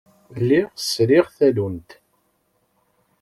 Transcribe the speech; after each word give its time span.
Lliɣ 0.39 0.67
sriɣ 0.89 1.25
tallunt. 1.37 1.89